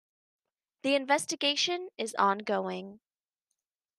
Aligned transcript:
The 0.81 0.95
investigation 0.95 1.89
is 1.95 2.15
ongoing. 2.15 3.01